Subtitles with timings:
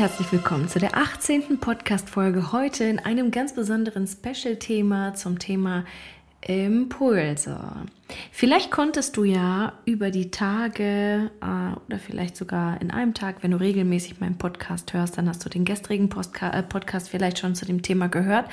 [0.00, 1.60] herzlich willkommen zu der 18.
[1.60, 5.84] Podcast-Folge heute in einem ganz besonderen Special-Thema zum Thema
[6.40, 7.60] Impulse.
[8.32, 13.50] Vielleicht konntest du ja über die Tage äh, oder vielleicht sogar in einem Tag, wenn
[13.50, 17.54] du regelmäßig meinen Podcast hörst, dann hast du den gestrigen Postka äh, Podcast vielleicht schon
[17.54, 18.48] zu dem Thema gehört,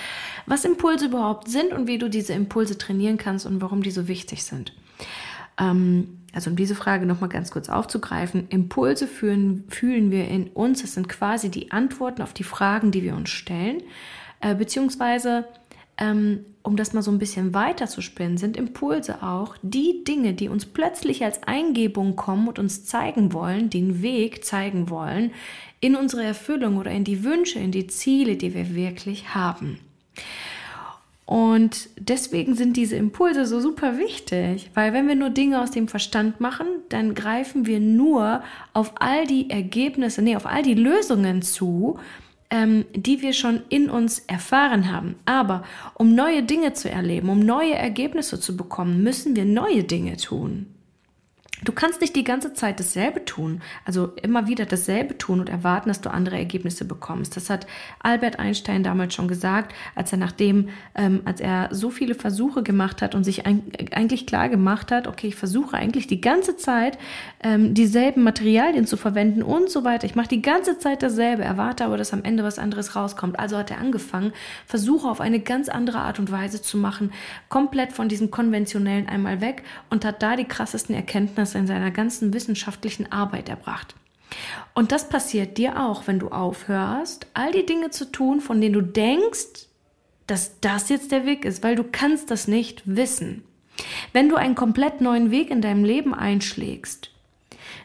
[0.47, 4.09] was Impulse überhaupt sind und wie du diese Impulse trainieren kannst und warum die so
[4.09, 4.73] wichtig sind.
[5.57, 10.81] Ähm, also um diese Frage nochmal ganz kurz aufzugreifen, Impulse fühlen, fühlen wir in uns,
[10.81, 13.81] das sind quasi die Antworten auf die Fragen, die wir uns stellen,
[14.41, 15.45] äh, beziehungsweise
[15.97, 20.33] ähm, um das mal so ein bisschen weiter zu spinnen, sind Impulse auch die Dinge,
[20.33, 25.31] die uns plötzlich als Eingebung kommen und uns zeigen wollen, den Weg zeigen wollen
[25.79, 29.79] in unsere Erfüllung oder in die Wünsche, in die Ziele, die wir wirklich haben.
[31.27, 35.89] Und deswegen sind diese Impulse so super wichtig, weil wenn wir nur Dinge aus dem
[35.89, 41.41] Verstand machen, dann greifen wir nur auf all die Ergebnisse, nee, auf all die Lösungen
[41.41, 41.99] zu,
[42.49, 45.15] ähm, die wir schon in uns erfahren haben.
[45.25, 45.63] Aber
[45.95, 50.76] um neue Dinge zu erleben, um neue Ergebnisse zu bekommen, müssen wir neue Dinge tun.
[51.67, 55.89] Du kannst nicht die ganze Zeit dasselbe tun, also immer wieder dasselbe tun und erwarten,
[55.89, 57.35] dass du andere Ergebnisse bekommst.
[57.35, 57.67] Das hat
[57.99, 63.01] Albert Einstein damals schon gesagt, als er nachdem, ähm, als er so viele Versuche gemacht
[63.01, 66.97] hat und sich ein, eigentlich klar gemacht hat, okay, ich versuche eigentlich die ganze Zeit
[67.43, 70.05] ähm, dieselben Materialien zu verwenden und so weiter.
[70.05, 73.37] Ich mache die ganze Zeit dasselbe, erwarte aber, dass am Ende was anderes rauskommt.
[73.39, 74.31] Also hat er angefangen,
[74.65, 77.11] Versuche auf eine ganz andere Art und Weise zu machen,
[77.49, 82.33] komplett von diesem konventionellen einmal weg und hat da die krassesten Erkenntnisse in seiner ganzen
[82.33, 83.95] wissenschaftlichen Arbeit erbracht.
[84.73, 88.73] Und das passiert dir auch, wenn du aufhörst, all die Dinge zu tun, von denen
[88.73, 89.67] du denkst,
[90.27, 93.43] dass das jetzt der Weg ist, weil du kannst das nicht wissen.
[94.11, 97.11] Wenn du einen komplett neuen Weg in deinem Leben einschlägst,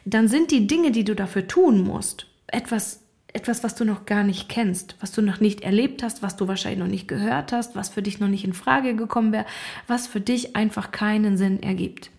[0.05, 4.25] dann sind die Dinge, die du dafür tun musst, etwas etwas, was du noch gar
[4.25, 7.75] nicht kennst, was du noch nicht erlebt hast, was du wahrscheinlich noch nicht gehört hast,
[7.75, 9.47] was für dich noch nicht in Frage gekommen wäre,
[9.87, 12.11] was für dich einfach keinen Sinn ergibt.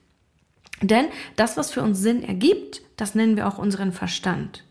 [0.83, 1.05] Denn
[1.35, 4.63] das, was für uns Sinn ergibt, das nennen wir auch unseren Verstand.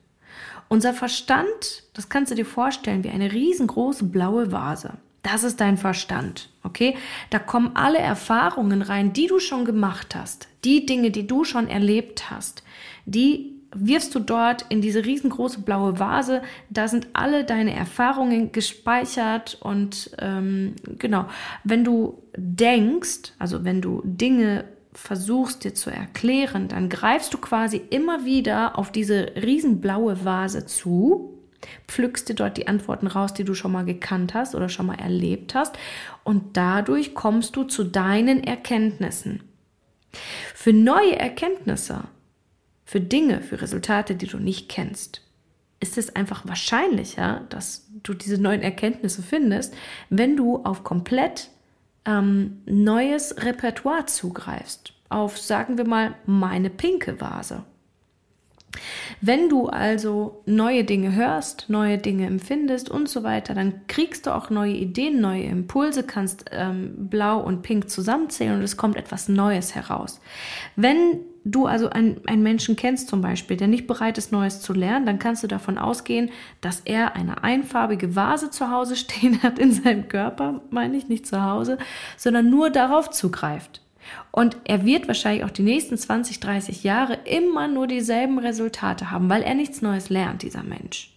[0.69, 4.95] Unser Verstand, das kannst du dir vorstellen wie eine riesengroße blaue Vase.
[5.23, 6.97] Das ist dein Verstand, okay?
[7.31, 11.69] Da kommen alle Erfahrungen rein, die du schon gemacht hast, die Dinge, die du schon
[11.69, 12.63] erlebt hast,
[13.07, 16.43] die wirfst du dort in diese riesengroße blaue Vase.
[16.71, 21.27] Da sind alle deine Erfahrungen gespeichert und ähm, genau,
[21.65, 27.79] wenn du denkst, also wenn du Dinge versuchst dir zu erklären, dann greifst du quasi
[27.91, 31.39] immer wieder auf diese riesenblaue Vase zu,
[31.89, 34.99] pflückst dir dort die Antworten raus, die du schon mal gekannt hast oder schon mal
[34.99, 35.77] erlebt hast
[36.25, 39.43] und dadurch kommst du zu deinen Erkenntnissen.
[40.55, 42.05] Für neue Erkenntnisse,
[42.85, 45.23] für Dinge, für Resultate, die du nicht kennst,
[45.81, 49.75] ist es einfach wahrscheinlicher, dass du diese neuen Erkenntnisse findest,
[50.11, 51.51] wenn du auf komplett
[52.05, 54.93] ähm, neues Repertoire zugreifst.
[55.09, 57.65] Auf, sagen wir mal, meine pinke Vase.
[59.21, 64.35] Wenn du also neue Dinge hörst, neue Dinge empfindest und so weiter, dann kriegst du
[64.35, 69.29] auch neue Ideen, neue Impulse, kannst ähm, blau und pink zusammenzählen und es kommt etwas
[69.29, 70.21] Neues heraus.
[70.77, 74.73] Wenn du also einen, einen Menschen kennst zum Beispiel, der nicht bereit ist, Neues zu
[74.73, 76.31] lernen, dann kannst du davon ausgehen,
[76.61, 81.27] dass er eine einfarbige Vase zu Hause stehen hat in seinem Körper, meine ich nicht
[81.27, 81.79] zu Hause,
[82.17, 83.81] sondern nur darauf zugreift.
[84.31, 89.29] Und er wird wahrscheinlich auch die nächsten 20, 30 Jahre immer nur dieselben Resultate haben,
[89.29, 91.13] weil er nichts Neues lernt, dieser Mensch.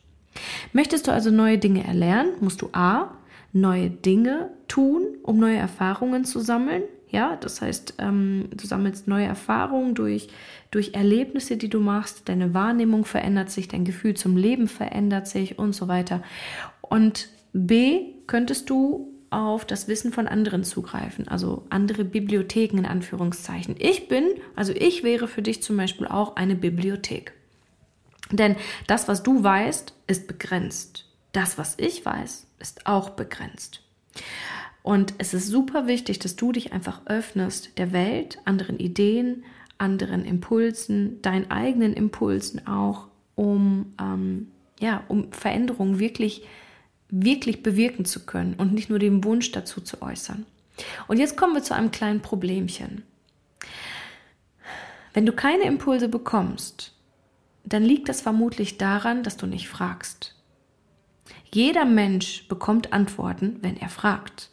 [0.73, 3.11] Möchtest du also neue Dinge erlernen, musst du A,
[3.55, 6.83] neue Dinge tun, um neue Erfahrungen zu sammeln.
[7.09, 10.27] Ja, das heißt, ähm, du sammelst neue Erfahrungen durch,
[10.71, 15.57] durch Erlebnisse, die du machst, deine Wahrnehmung verändert sich, dein Gefühl zum Leben verändert sich
[15.57, 16.21] und so weiter.
[16.81, 23.75] Und B, könntest du auf das Wissen von anderen zugreifen, also andere Bibliotheken in Anführungszeichen.
[23.79, 24.25] Ich bin,
[24.55, 27.33] also ich wäre für dich zum Beispiel auch eine Bibliothek.
[28.31, 31.05] Denn das, was du weißt, ist begrenzt.
[31.31, 33.81] Das, was ich weiß, ist auch begrenzt.
[34.83, 39.43] Und es ist super wichtig, dass du dich einfach öffnest der Welt, anderen Ideen,
[39.77, 46.45] anderen Impulsen, deinen eigenen Impulsen auch, um, ähm, ja, um Veränderungen wirklich,
[47.09, 50.45] wirklich bewirken zu können und nicht nur den Wunsch dazu zu äußern.
[51.07, 53.03] Und jetzt kommen wir zu einem kleinen Problemchen.
[55.13, 56.93] Wenn du keine Impulse bekommst,
[57.63, 60.34] dann liegt das vermutlich daran, dass du nicht fragst.
[61.51, 64.51] Jeder Mensch bekommt Antworten, wenn er fragt.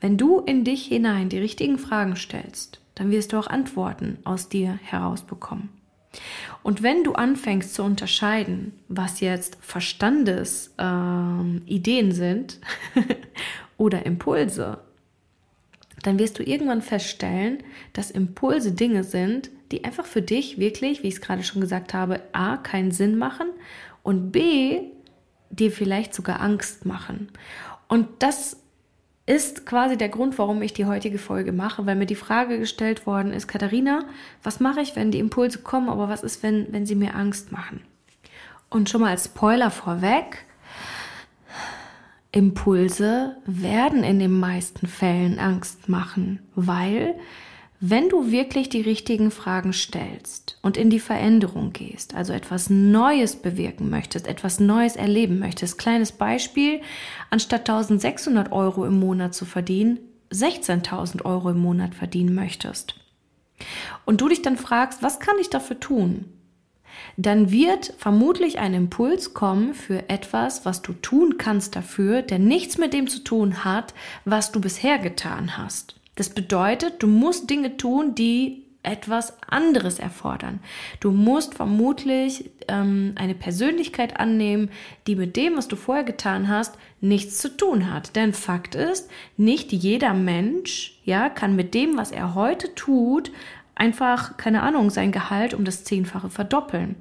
[0.00, 4.48] Wenn du in dich hinein die richtigen Fragen stellst, dann wirst du auch Antworten aus
[4.48, 5.70] dir herausbekommen.
[6.62, 12.60] Und wenn du anfängst zu unterscheiden, was jetzt Verstandesideen ähm, sind
[13.76, 14.78] oder Impulse,
[16.02, 17.58] dann wirst du irgendwann feststellen,
[17.92, 21.94] dass Impulse Dinge sind, die einfach für dich wirklich, wie ich es gerade schon gesagt
[21.94, 23.48] habe, a, keinen Sinn machen
[24.02, 24.90] und b,
[25.54, 27.28] dir vielleicht sogar Angst machen.
[27.88, 28.56] Und das
[29.26, 33.06] ist quasi der Grund, warum ich die heutige Folge mache, weil mir die Frage gestellt
[33.06, 34.04] worden ist, Katharina,
[34.42, 37.50] was mache ich, wenn die Impulse kommen, aber was ist, wenn, wenn sie mir Angst
[37.50, 37.80] machen?
[38.68, 40.44] Und schon mal als Spoiler vorweg,
[42.32, 47.14] Impulse werden in den meisten Fällen Angst machen, weil
[47.86, 53.36] wenn du wirklich die richtigen Fragen stellst und in die Veränderung gehst, also etwas Neues
[53.36, 56.80] bewirken möchtest, etwas Neues erleben möchtest, kleines Beispiel,
[57.28, 59.98] anstatt 1600 Euro im Monat zu verdienen,
[60.32, 62.94] 16.000 Euro im Monat verdienen möchtest.
[64.06, 66.24] Und du dich dann fragst, was kann ich dafür tun?
[67.18, 72.78] Dann wird vermutlich ein Impuls kommen für etwas, was du tun kannst dafür, der nichts
[72.78, 73.92] mit dem zu tun hat,
[74.24, 75.96] was du bisher getan hast.
[76.16, 80.60] Das bedeutet, du musst Dinge tun, die etwas anderes erfordern.
[81.00, 84.70] Du musst vermutlich ähm, eine Persönlichkeit annehmen,
[85.06, 88.14] die mit dem, was du vorher getan hast, nichts zu tun hat.
[88.14, 93.32] Denn Fakt ist, nicht jeder Mensch, ja, kann mit dem, was er heute tut,
[93.74, 96.96] einfach, keine Ahnung, sein Gehalt um das Zehnfache verdoppeln.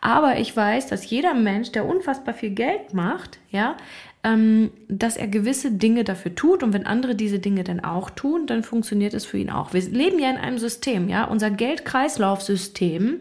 [0.00, 3.76] Aber ich weiß, dass jeder Mensch, der unfassbar viel Geld macht, ja,
[4.22, 8.46] ähm, dass er gewisse Dinge dafür tut und wenn andere diese Dinge dann auch tun,
[8.46, 9.72] dann funktioniert es für ihn auch.
[9.72, 11.24] Wir leben ja in einem System, ja.
[11.24, 13.20] Unser Geldkreislaufsystem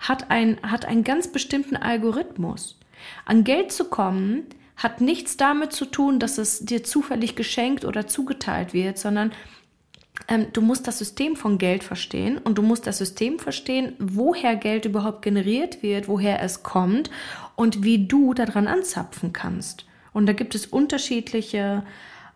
[0.00, 2.78] hat, ein, hat einen ganz bestimmten Algorithmus.
[3.26, 4.46] An Geld zu kommen,
[4.76, 9.32] hat nichts damit zu tun, dass es dir zufällig geschenkt oder zugeteilt wird, sondern
[10.28, 14.56] ähm, du musst das System von Geld verstehen und du musst das System verstehen, woher
[14.56, 17.10] Geld überhaupt generiert wird, woher es kommt
[17.54, 19.84] und wie du daran anzapfen kannst.
[20.18, 21.84] Und da gibt es unterschiedliche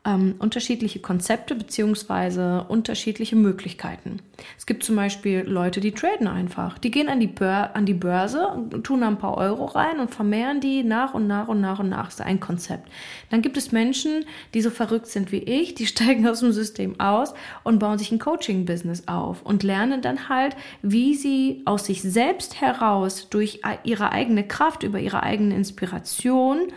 [0.04, 4.18] ähm, unterschiedliche Konzepte beziehungsweise unterschiedliche Möglichkeiten.
[4.58, 6.78] Es gibt zum Beispiel Leute, die traden einfach.
[6.78, 8.48] Die gehen an die, Bör an die Börse,
[8.82, 11.88] tun da ein paar Euro rein und vermehren die nach und nach und nach und
[11.88, 12.06] nach.
[12.06, 12.90] Das ist ein Konzept.
[13.30, 14.24] Dann gibt es Menschen,
[14.54, 17.32] die so verrückt sind wie ich, die steigen aus dem System aus
[17.62, 22.60] und bauen sich ein Coaching-Business auf und lernen dann halt, wie sie aus sich selbst
[22.60, 26.72] heraus durch ihre eigene Kraft, über ihre eigene Inspiration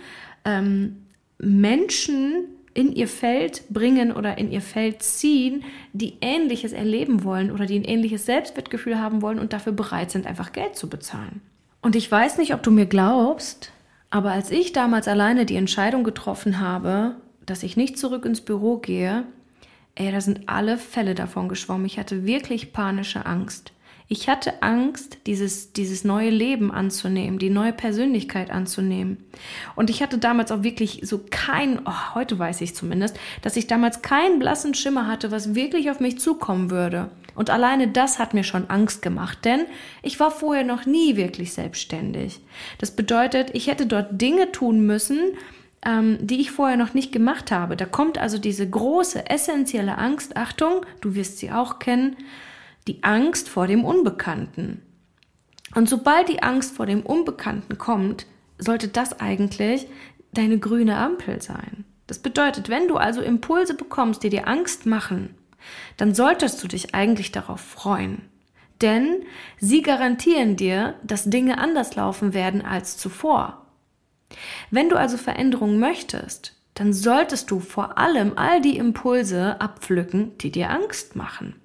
[0.46, 1.06] ähm,
[1.38, 5.64] Menschen in ihr Feld bringen oder in ihr Feld ziehen,
[5.94, 10.28] die Ähnliches erleben wollen oder die ein ähnliches Selbstwertgefühl haben wollen und dafür bereit sind,
[10.28, 11.42] einfach Geld zu bezahlen.
[11.82, 13.72] Und ich weiß nicht, ob du mir glaubst,
[14.10, 17.16] aber als ich damals alleine die Entscheidung getroffen habe,
[17.46, 19.24] dass ich nicht zurück ins Büro gehe,
[19.96, 21.86] ey, da sind alle Fälle davon geschwommen.
[21.86, 23.72] Ich hatte wirklich panische Angst.
[24.07, 29.25] Ich hatte Angst, dieses, dieses neue Leben anzunehmen, die neue Persönlichkeit anzunehmen.
[29.75, 33.66] Und ich hatte damals auch wirklich so kein, oh, heute weiß ich zumindest, dass ich
[33.66, 37.10] damals keinen blassen Schimmer hatte, was wirklich auf mich zukommen würde.
[37.34, 39.66] Und alleine das hat mir schon Angst gemacht, denn
[40.04, 42.40] ich war vorher noch nie wirklich selbstständig.
[42.78, 45.19] Das bedeutet, ich hätte dort Dinge tun müssen,
[45.84, 47.75] ähm, die ich vorher noch nicht gemacht habe.
[47.75, 52.15] Da kommt also diese große, essentielle Angst, Achtung, du wirst sie auch kennen,
[52.88, 54.82] die Angst vor dem Unbekannten.
[55.74, 58.27] Und sobald die Angst vor dem Unbekannten kommt,
[58.58, 59.88] sollte das eigentlich
[60.34, 61.86] deine grüne Ampel sein.
[62.08, 65.36] Das bedeutet, wenn du also Impulse bekommst, die dir Angst machen,
[65.98, 68.22] dann solltest du dich eigentlich darauf freuen.
[68.82, 69.24] Denn
[69.58, 73.65] sie garantieren dir, dass Dinge anders laufen werden als zuvor.
[74.70, 80.51] Wenn du also Veränderungen möchtest, dann solltest du vor allem all die Impulse abpflücken, die
[80.51, 81.56] dir Angst machen.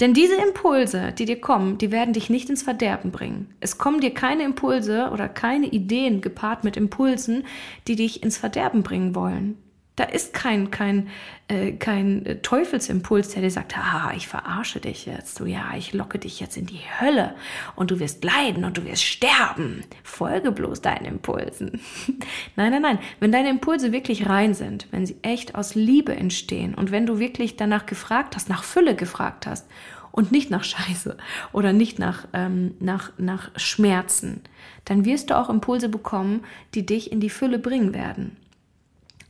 [0.00, 3.54] Denn diese Impulse, die dir kommen, die werden dich nicht ins Verderben bringen.
[3.60, 7.44] Es kommen dir keine Impulse oder keine Ideen gepaart mit Impulsen,
[7.86, 9.61] die dich ins Verderben bringen wollen.
[9.96, 11.08] Da ist kein, kein,
[11.48, 16.18] äh, kein Teufelsimpuls, der dir sagt, ah, ich verarsche dich jetzt, so ja, ich locke
[16.18, 17.34] dich jetzt in die Hölle
[17.76, 19.84] und du wirst leiden und du wirst sterben.
[20.02, 21.80] Folge bloß deinen Impulsen.
[22.56, 22.98] nein, nein, nein.
[23.20, 27.18] Wenn deine Impulse wirklich rein sind, wenn sie echt aus Liebe entstehen und wenn du
[27.18, 29.68] wirklich danach gefragt hast, nach Fülle gefragt hast
[30.10, 31.18] und nicht nach Scheiße
[31.52, 34.40] oder nicht nach, ähm, nach, nach Schmerzen,
[34.86, 36.44] dann wirst du auch Impulse bekommen,
[36.74, 38.38] die dich in die Fülle bringen werden.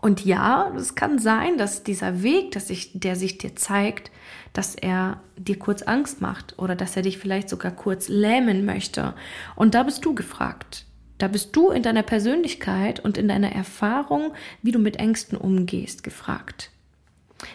[0.02, 4.10] Und ja, es kann sein, dass dieser Weg, dass sich, der sich dir zeigt,
[4.52, 9.14] dass er dir kurz Angst macht oder dass er dich vielleicht sogar kurz lähmen möchte.
[9.54, 10.86] Und da bist du gefragt.
[11.18, 16.02] Da bist du in deiner Persönlichkeit und in deiner Erfahrung, wie du mit Ängsten umgehst,
[16.02, 16.70] gefragt.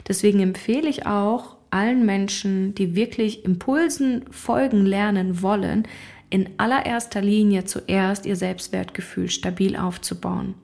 [0.07, 5.85] Deswegen empfehle ich auch, allen Menschen, die wirklich Impulsen folgen lernen wollen,
[6.29, 10.55] in allererster Linie zuerst ihr Selbstwertgefühl stabil aufzubauen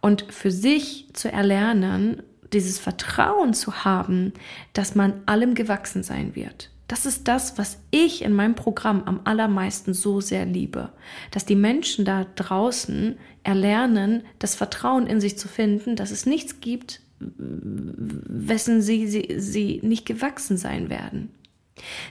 [0.00, 4.32] und für sich zu erlernen, dieses Vertrauen zu haben,
[4.72, 6.70] dass man allem gewachsen sein wird.
[6.88, 10.90] Das ist das, was ich in meinem Programm am allermeisten so sehr liebe,
[11.30, 16.60] dass die Menschen da draußen erlernen, das Vertrauen in sich zu finden, dass es nichts
[16.60, 21.30] gibt, wessen sie, sie, sie nicht gewachsen sein werden.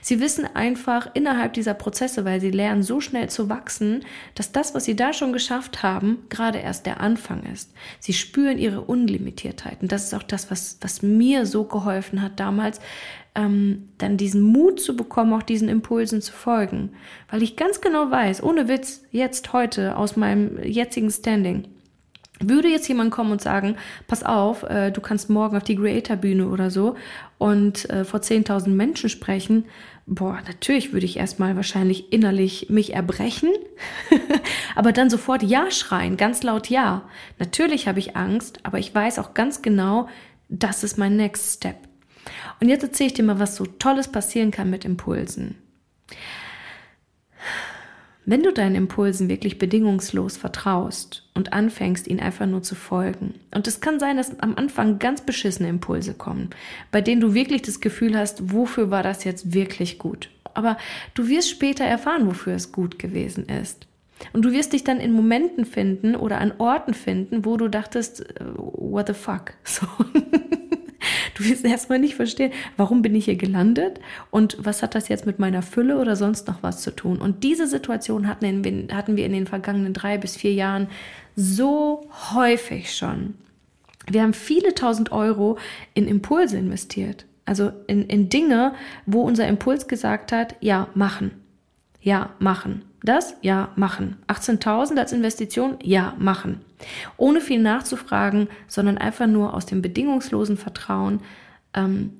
[0.02, 4.74] Sie wissen einfach innerhalb dieser Prozesse, weil sie lernen so schnell zu wachsen, dass das,
[4.74, 7.72] was sie da schon geschafft haben, gerade erst der Anfang ist.
[7.98, 9.82] Sie spüren ihre Unlimitiertheit.
[9.82, 12.80] Und das ist auch das, was, was mir so geholfen hat damals,
[13.34, 16.90] ähm, dann diesen Mut zu bekommen, auch diesen Impulsen zu folgen.
[17.30, 21.68] Weil ich ganz genau weiß, ohne Witz, jetzt, heute, aus meinem jetzigen Standing,
[22.40, 26.48] würde jetzt jemand kommen und sagen, pass auf, äh, du kannst morgen auf die Creator-Bühne
[26.48, 26.96] oder so
[27.38, 29.66] und äh, vor 10.000 Menschen sprechen,
[30.06, 33.50] boah, natürlich würde ich erstmal wahrscheinlich innerlich mich erbrechen,
[34.74, 37.02] aber dann sofort Ja schreien, ganz laut Ja.
[37.38, 40.08] Natürlich habe ich Angst, aber ich weiß auch ganz genau,
[40.48, 41.76] das ist mein Next Step.
[42.60, 45.56] Und jetzt erzähle ich dir mal, was so Tolles passieren kann mit Impulsen.
[48.26, 53.66] Wenn du deinen Impulsen wirklich bedingungslos vertraust und anfängst, ihnen einfach nur zu folgen, und
[53.66, 56.50] es kann sein, dass am Anfang ganz beschissene Impulse kommen,
[56.92, 60.30] bei denen du wirklich das Gefühl hast, wofür war das jetzt wirklich gut?
[60.54, 60.76] Aber
[61.14, 63.86] du wirst später erfahren, wofür es gut gewesen ist.
[64.32, 68.20] Und du wirst dich dann in Momenten finden oder an Orten finden, wo du dachtest,
[68.20, 69.54] äh, what the fuck?
[69.64, 69.86] So.
[71.34, 75.26] Du wirst erstmal nicht verstehen, warum bin ich hier gelandet und was hat das jetzt
[75.26, 77.18] mit meiner Fülle oder sonst noch was zu tun.
[77.18, 80.88] Und diese Situation hatten, in, hatten wir in den vergangenen drei bis vier Jahren
[81.36, 83.34] so häufig schon.
[84.10, 85.58] Wir haben viele tausend Euro
[85.94, 87.26] in Impulse investiert.
[87.44, 88.74] Also in, in Dinge,
[89.06, 91.32] wo unser Impuls gesagt hat, ja, machen.
[92.00, 92.82] Ja, machen.
[93.02, 93.34] Das?
[93.40, 94.16] Ja, machen.
[94.28, 95.78] 18.000 als Investition?
[95.82, 96.60] Ja, machen.
[97.16, 101.20] Ohne viel nachzufragen, sondern einfach nur aus dem bedingungslosen Vertrauen
[101.74, 102.12] ähm,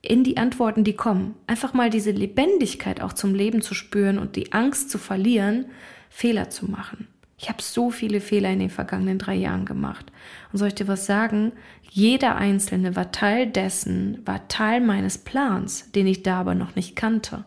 [0.00, 1.34] in die Antworten, die kommen.
[1.46, 5.66] Einfach mal diese Lebendigkeit auch zum Leben zu spüren und die Angst zu verlieren,
[6.08, 7.08] Fehler zu machen.
[7.40, 10.06] Ich habe so viele Fehler in den vergangenen drei Jahren gemacht.
[10.52, 11.52] Und soll ich dir was sagen?
[11.90, 16.96] Jeder einzelne war Teil dessen, war Teil meines Plans, den ich da aber noch nicht
[16.96, 17.44] kannte.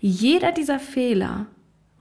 [0.00, 1.46] Jeder dieser Fehler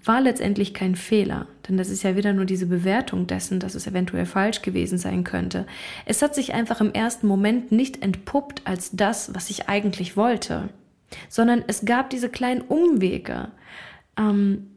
[0.04, 3.88] war letztendlich kein Fehler, denn das ist ja wieder nur diese Bewertung dessen, dass es
[3.88, 5.66] eventuell falsch gewesen sein könnte.
[6.06, 10.70] Es hat sich einfach im ersten Moment nicht entpuppt als das, was ich eigentlich wollte,
[11.30, 13.50] sondern es gab diese kleinen Umwege,
[14.18, 14.68] ähm,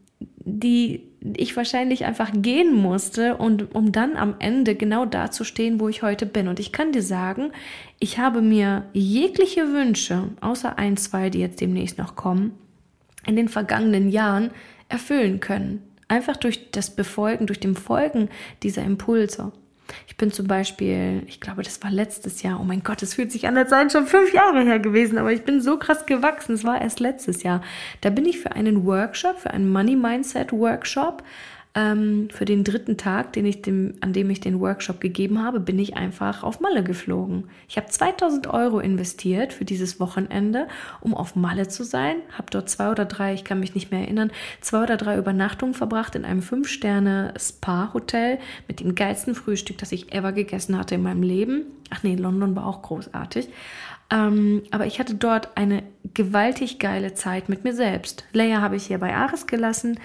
[0.45, 5.81] die ich wahrscheinlich einfach gehen musste und um dann am Ende genau da zu stehen,
[5.81, 6.49] wo ich heute bin.
[6.49, 7.51] Und ich kann dir sagen,
[7.99, 12.53] ich habe mir jegliche Wünsche, außer ein, zwei, die jetzt demnächst noch kommen,
[13.27, 14.51] in den vergangenen Jahren
[14.95, 15.83] erfüllen können.
[16.09, 18.29] Einfach durch das Befolgen, durch dem Folgen
[18.63, 19.53] dieser Impulse.
[20.07, 22.59] Ich bin zum Beispiel, ich glaube, das war letztes Jahr.
[22.61, 25.33] Oh mein Gott, es fühlt sich an, als seien schon fünf Jahre her gewesen, aber
[25.33, 26.55] ich bin so krass gewachsen.
[26.55, 27.63] Es war erst letztes Jahr.
[28.01, 31.23] Da bin ich für einen Workshop, für einen Money Mindset Workshop
[31.75, 35.59] ähm, für den dritten Tag, den ich dem, an dem ich den Workshop gegeben habe,
[35.59, 37.49] bin ich einfach auf Malle geflogen.
[37.69, 40.69] Ich habe 2000 Euro investiert für dieses Wochenende,
[41.01, 42.17] um auf Malle zu sein.
[42.39, 45.75] Habe dort zwei oder drei, ich kann mich nicht mehr erinnern, zwei oder drei Übernachtungen
[45.75, 48.39] verbracht in einem Fünf-Sterne-Spa-Hotel
[48.69, 51.65] mit dem geilsten Frühstück, das ich ever gegessen hatte in meinem Leben.
[51.91, 53.49] Ach nee, London war auch großartig.
[54.11, 58.25] Ähm, aber ich hatte dort eine gewaltig geile Zeit mit mir selbst.
[58.33, 59.99] Leia habe ich hier bei Ares gelassen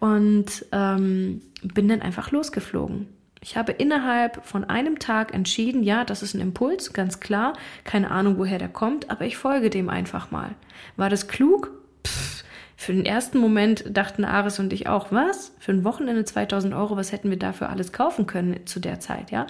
[0.00, 3.08] und ähm, bin dann einfach losgeflogen.
[3.40, 7.52] Ich habe innerhalb von einem Tag entschieden, ja, das ist ein Impuls, ganz klar,
[7.84, 10.54] keine Ahnung, woher der kommt, aber ich folge dem einfach mal.
[10.96, 11.70] War das klug?
[12.04, 12.44] Pff,
[12.76, 15.52] für den ersten Moment dachten Aris und ich auch, was?
[15.58, 19.30] Für ein Wochenende 2000 Euro, was hätten wir dafür alles kaufen können zu der Zeit,
[19.30, 19.46] ja?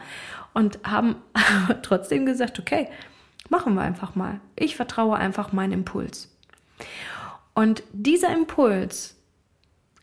[0.55, 1.17] Und haben
[1.83, 2.89] trotzdem gesagt, okay,
[3.51, 4.41] machen wir einfach mal.
[4.57, 6.35] Ich vertraue einfach meinem Impuls.
[7.55, 9.18] Und dieser Impuls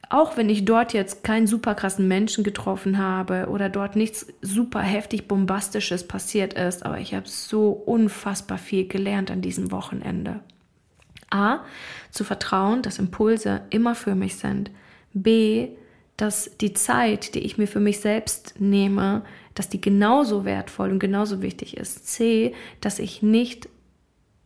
[0.09, 4.81] auch wenn ich dort jetzt keinen super krassen Menschen getroffen habe oder dort nichts super
[4.81, 10.41] heftig bombastisches passiert ist, aber ich habe so unfassbar viel gelernt an diesem Wochenende.
[11.31, 11.59] A,
[12.11, 14.71] zu vertrauen, dass Impulse immer für mich sind.
[15.13, 15.69] B,
[16.17, 20.99] dass die Zeit, die ich mir für mich selbst nehme, dass die genauso wertvoll und
[20.99, 22.07] genauso wichtig ist.
[22.07, 23.67] C, dass ich nicht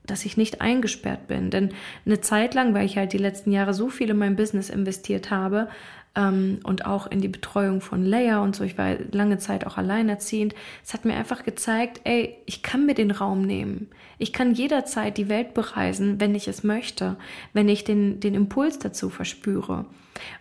[0.09, 1.49] dass ich nicht eingesperrt bin.
[1.49, 1.69] Denn
[2.05, 5.31] eine Zeit lang, weil ich halt die letzten Jahre so viel in mein Business investiert
[5.31, 5.69] habe,
[6.15, 8.63] ähm, und auch in die Betreuung von Leia und so.
[8.63, 10.55] Ich war lange Zeit auch alleinerziehend.
[10.83, 13.89] Es hat mir einfach gezeigt, ey, ich kann mir den Raum nehmen.
[14.17, 17.15] Ich kann jederzeit die Welt bereisen, wenn ich es möchte,
[17.53, 19.85] wenn ich den, den Impuls dazu verspüre.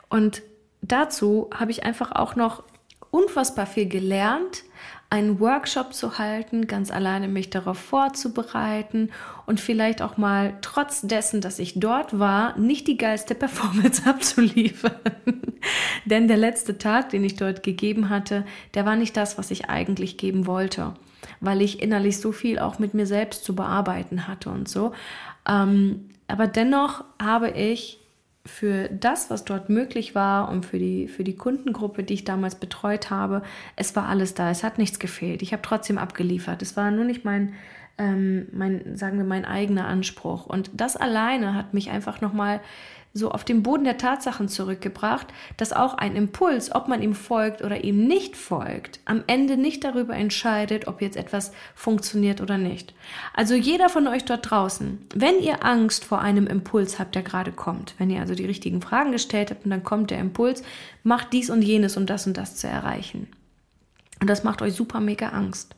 [0.09, 0.43] Und
[0.83, 2.65] dazu habe ich einfach auch noch
[3.11, 4.65] unfassbar viel gelernt,
[5.11, 9.11] einen Workshop zu halten, ganz alleine mich darauf vorzubereiten
[9.47, 14.93] und vielleicht auch mal trotz dessen, dass ich dort war, nicht die geilste Performance abzuliefern.
[16.05, 19.71] Denn der letzte Tag, den ich dort gegeben hatte, der war nicht das, was ich
[19.71, 20.95] eigentlich geben wollte,
[21.41, 24.93] weil ich innerlich so viel auch mit mir selbst zu bearbeiten hatte und so.
[25.49, 27.98] Ähm, aber dennoch habe ich
[28.49, 32.55] für das, was dort möglich war und für die, für die Kundengruppe, die ich damals
[32.55, 33.43] betreut habe,
[33.77, 34.51] es war alles da.
[34.51, 35.43] Es hat nichts gefehlt.
[35.43, 36.63] Ich habe trotzdem abgeliefert.
[36.63, 37.55] Es war nur nicht mein,
[37.99, 40.47] ähm, mein, sagen wir, mein eigener Anspruch.
[40.47, 42.61] Und das alleine hat mich einfach nochmal
[43.19, 47.63] so auf den Boden der Tatsachen zurückgebracht, dass auch ein Impuls, ob man ihm folgt
[47.63, 52.95] oder ihm nicht folgt, am Ende nicht darüber entscheidet, ob jetzt etwas funktioniert oder nicht.
[53.35, 57.53] Also jeder von euch dort draußen, wenn ihr Angst vor einem Impuls habt, der gerade
[57.53, 60.63] kommt, wenn ihr also die richtigen Fragen gestellt habt und dann kommt der Impuls,
[61.03, 63.29] macht dies und jenes, um das und das zu erreichen.
[64.21, 65.77] Und das macht euch super mega Angst.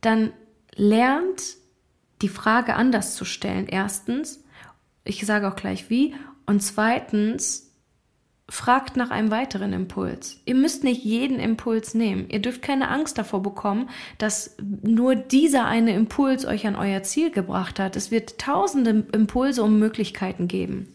[0.00, 0.32] Dann
[0.74, 1.42] lernt
[2.22, 3.66] die Frage anders zu stellen.
[3.68, 4.42] Erstens,
[5.06, 6.14] ich sage auch gleich wie.
[6.46, 7.66] Und zweitens,
[8.48, 10.40] fragt nach einem weiteren Impuls.
[10.44, 12.26] Ihr müsst nicht jeden Impuls nehmen.
[12.30, 17.32] Ihr dürft keine Angst davor bekommen, dass nur dieser eine Impuls euch an euer Ziel
[17.32, 17.96] gebracht hat.
[17.96, 20.86] Es wird tausende Impulse und Möglichkeiten geben.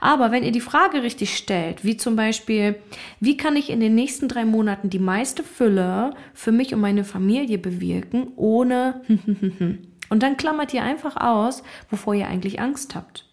[0.00, 2.76] Aber wenn ihr die Frage richtig stellt, wie zum Beispiel,
[3.20, 7.04] wie kann ich in den nächsten drei Monaten die meiste Fülle für mich und meine
[7.04, 9.02] Familie bewirken, ohne
[10.08, 13.25] und dann klammert ihr einfach aus, wovor ihr eigentlich Angst habt.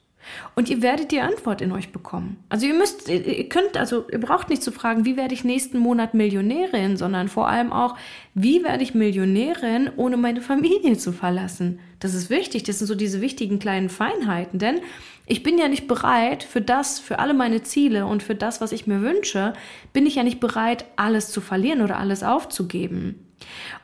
[0.55, 2.37] Und ihr werdet die Antwort in euch bekommen.
[2.49, 5.77] Also ihr müsst, ihr könnt, also ihr braucht nicht zu fragen, wie werde ich nächsten
[5.77, 7.95] Monat Millionärin, sondern vor allem auch,
[8.33, 11.79] wie werde ich Millionärin, ohne meine Familie zu verlassen.
[11.99, 12.63] Das ist wichtig.
[12.63, 14.59] Das sind so diese wichtigen kleinen Feinheiten.
[14.59, 14.81] Denn
[15.25, 18.71] ich bin ja nicht bereit für das, für alle meine Ziele und für das, was
[18.71, 19.53] ich mir wünsche,
[19.93, 23.27] bin ich ja nicht bereit, alles zu verlieren oder alles aufzugeben.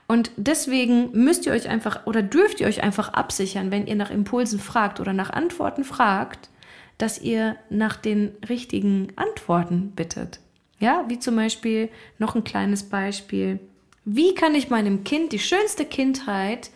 [0.08, 4.12] Und deswegen müsst ihr euch einfach oder dürft ihr euch einfach absichern, wenn ihr nach
[4.12, 6.49] Impulsen fragt oder nach Antworten fragt,
[6.97, 10.39] dass ihr nach den richtigen Antworten bittet.
[10.80, 13.60] Ja, wie zum Beispiel noch ein kleines Beispiel.
[14.04, 16.71] Wie kann ich meinem Kind die schönste Kindheit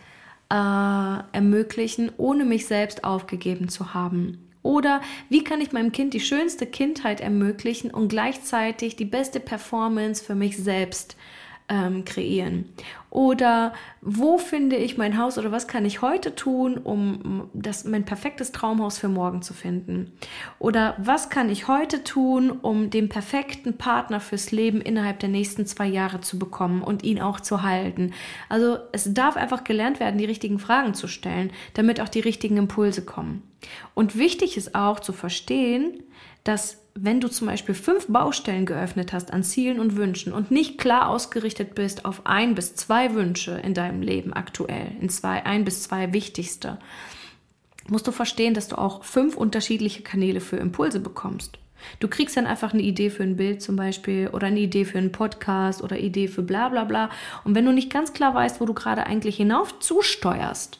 [0.50, 0.54] äh,
[1.32, 4.43] ermöglichen, ohne mich selbst aufgegeben zu haben?
[4.64, 10.24] Oder wie kann ich meinem Kind die schönste Kindheit ermöglichen und gleichzeitig die beste Performance
[10.24, 11.16] für mich selbst
[11.68, 12.66] ähm, kreieren?
[13.10, 18.04] Oder wo finde ich mein Haus oder was kann ich heute tun, um das, mein
[18.04, 20.12] perfektes Traumhaus für morgen zu finden?
[20.58, 25.64] Oder was kann ich heute tun, um den perfekten Partner fürs Leben innerhalb der nächsten
[25.64, 28.12] zwei Jahre zu bekommen und ihn auch zu halten?
[28.48, 32.56] Also es darf einfach gelernt werden, die richtigen Fragen zu stellen, damit auch die richtigen
[32.56, 33.42] Impulse kommen.
[33.94, 36.02] Und wichtig ist auch zu verstehen,
[36.44, 40.78] dass wenn du zum Beispiel fünf Baustellen geöffnet hast an Zielen und Wünschen und nicht
[40.78, 45.64] klar ausgerichtet bist auf ein bis zwei Wünsche in deinem Leben aktuell, in zwei, ein
[45.64, 46.78] bis zwei wichtigste,
[47.88, 51.58] musst du verstehen, dass du auch fünf unterschiedliche Kanäle für Impulse bekommst.
[52.00, 54.98] Du kriegst dann einfach eine Idee für ein Bild zum Beispiel oder eine Idee für
[54.98, 57.10] einen Podcast oder Idee für bla bla bla.
[57.44, 60.78] Und wenn du nicht ganz klar weißt, wo du gerade eigentlich hinauf zusteuerst,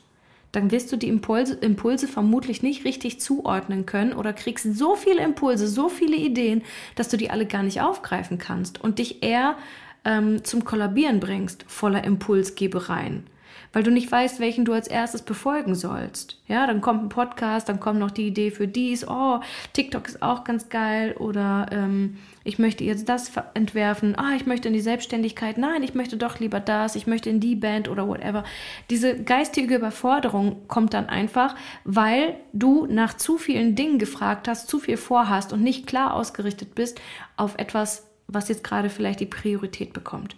[0.54, 5.22] dann wirst du die Impulse, Impulse vermutlich nicht richtig zuordnen können oder kriegst so viele
[5.22, 6.62] Impulse, so viele Ideen,
[6.94, 9.56] dass du die alle gar nicht aufgreifen kannst und dich eher
[10.04, 13.24] ähm, zum Kollabieren bringst, voller Impulsgebereien
[13.74, 16.40] weil du nicht weißt, welchen du als erstes befolgen sollst.
[16.46, 19.40] Ja, dann kommt ein Podcast, dann kommt noch die Idee für dies, oh,
[19.74, 24.68] TikTok ist auch ganz geil oder ähm, ich möchte jetzt das entwerfen, ah, ich möchte
[24.68, 28.06] in die Selbstständigkeit, nein, ich möchte doch lieber das, ich möchte in die Band oder
[28.06, 28.44] whatever.
[28.90, 34.78] Diese geistige Überforderung kommt dann einfach, weil du nach zu vielen Dingen gefragt hast, zu
[34.78, 37.00] viel vorhast und nicht klar ausgerichtet bist
[37.36, 40.36] auf etwas, was jetzt gerade vielleicht die Priorität bekommt.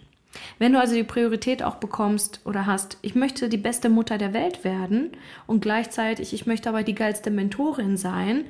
[0.59, 4.33] Wenn du also die Priorität auch bekommst oder hast, ich möchte die beste Mutter der
[4.33, 5.11] Welt werden
[5.45, 8.45] und gleichzeitig ich möchte aber die geilste Mentorin sein,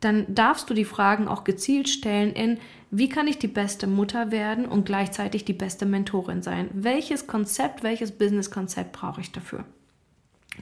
[0.00, 2.58] dann darfst du die Fragen auch gezielt stellen in,
[2.90, 6.70] wie kann ich die beste Mutter werden und gleichzeitig die beste Mentorin sein?
[6.72, 9.64] Welches Konzept, welches Business-Konzept brauche ich dafür?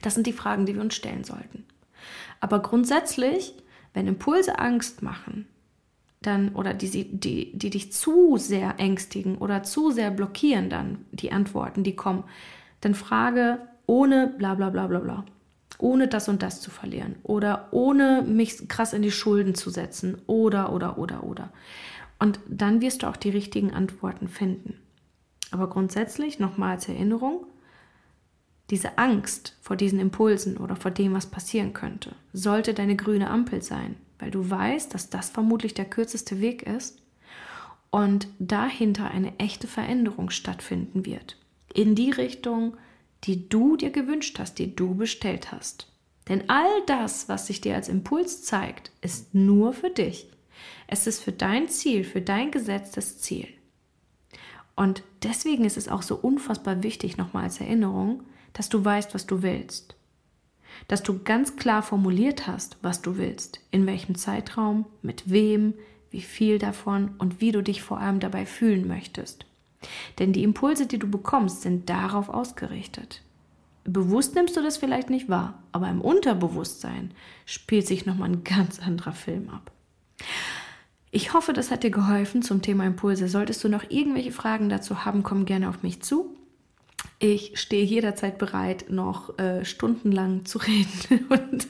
[0.01, 1.65] Das sind die Fragen, die wir uns stellen sollten.
[2.39, 3.53] Aber grundsätzlich,
[3.93, 5.47] wenn Impulse Angst machen,
[6.21, 11.31] dann oder die, die, die dich zu sehr ängstigen oder zu sehr blockieren, dann die
[11.31, 12.23] Antworten, die kommen,
[12.81, 15.25] dann frage ohne bla bla bla bla bla.
[15.77, 20.17] Ohne das und das zu verlieren oder ohne mich krass in die Schulden zu setzen
[20.27, 21.51] oder oder oder oder.
[22.19, 24.77] Und dann wirst du auch die richtigen Antworten finden.
[25.51, 27.45] Aber grundsätzlich, nochmal als Erinnerung,
[28.69, 33.61] diese Angst vor diesen Impulsen oder vor dem, was passieren könnte, sollte deine grüne Ampel
[33.61, 37.01] sein, weil du weißt, dass das vermutlich der kürzeste Weg ist
[37.89, 41.37] und dahinter eine echte Veränderung stattfinden wird.
[41.73, 42.77] In die Richtung,
[43.23, 45.87] die du dir gewünscht hast, die du bestellt hast.
[46.27, 50.27] Denn all das, was sich dir als Impuls zeigt, ist nur für dich.
[50.87, 53.47] Es ist für dein Ziel, für dein gesetztes Ziel.
[54.75, 59.25] Und deswegen ist es auch so unfassbar wichtig, nochmal als Erinnerung, dass du weißt, was
[59.25, 59.95] du willst.
[60.87, 65.73] Dass du ganz klar formuliert hast, was du willst, in welchem Zeitraum, mit wem,
[66.11, 69.45] wie viel davon und wie du dich vor allem dabei fühlen möchtest.
[70.17, 73.21] Denn die Impulse, die du bekommst, sind darauf ausgerichtet.
[73.85, 77.11] Bewusst nimmst du das vielleicht nicht wahr, aber im Unterbewusstsein
[77.45, 79.71] spielt sich nochmal ein ganz anderer Film ab.
[81.11, 83.27] Ich hoffe, das hat dir geholfen zum Thema Impulse.
[83.27, 86.35] Solltest du noch irgendwelche Fragen dazu haben, komm gerne auf mich zu.
[87.19, 91.67] Ich stehe jederzeit bereit, noch äh, stundenlang zu reden und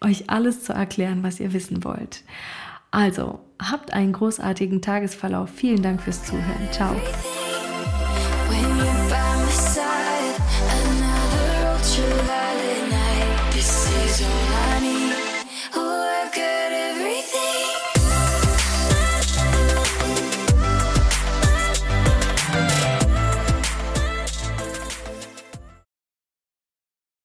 [0.02, 2.22] euch alles zu erklären, was ihr wissen wollt.
[2.90, 5.50] Also, habt einen großartigen Tagesverlauf.
[5.50, 6.68] Vielen Dank fürs Zuhören.
[6.72, 6.94] Ciao.